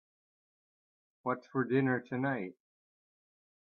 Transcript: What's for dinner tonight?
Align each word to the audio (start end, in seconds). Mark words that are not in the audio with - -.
What's 1.21 1.45
for 1.45 1.63
dinner 1.63 1.99
tonight? 1.99 2.55